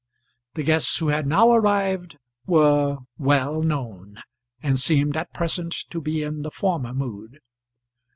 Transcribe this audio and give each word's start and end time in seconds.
The 0.55 0.63
guests 0.63 0.97
who 0.97 1.09
had 1.09 1.27
now 1.27 1.51
arrived 1.51 2.17
were 2.47 2.97
well 3.19 3.61
known, 3.61 4.17
and 4.59 4.79
seemed 4.79 5.15
at 5.15 5.31
present 5.31 5.75
to 5.91 6.01
be 6.01 6.23
in 6.23 6.41
the 6.41 6.49
former 6.49 6.91
mood. 6.91 7.37